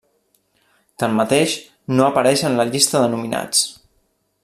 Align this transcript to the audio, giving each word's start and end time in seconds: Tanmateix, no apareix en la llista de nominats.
Tanmateix, 1.03 1.53
no 1.99 2.07
apareix 2.09 2.43
en 2.51 2.59
la 2.63 2.69
llista 2.73 3.03
de 3.07 3.15
nominats. 3.15 3.65